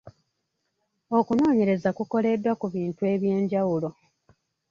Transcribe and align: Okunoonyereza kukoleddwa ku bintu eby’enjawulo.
Okunoonyereza 1.17 1.89
kukoleddwa 1.97 2.53
ku 2.61 2.67
bintu 2.75 3.01
eby’enjawulo. 3.13 3.89